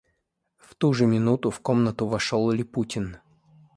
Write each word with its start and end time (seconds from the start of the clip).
В 0.57 0.73
ту 0.73 0.93
же 0.93 1.05
минуту 1.05 1.51
в 1.51 1.59
комнату 1.59 2.07
вошел 2.07 2.49
Липутин. 2.49 3.17